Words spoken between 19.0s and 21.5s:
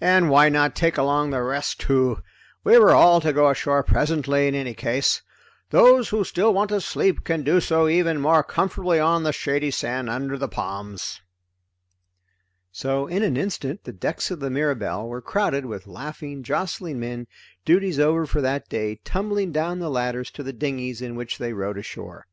tumbling down the ladders to the dinghies in which